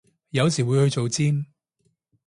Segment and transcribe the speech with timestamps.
[0.31, 1.45] 有時會去做尖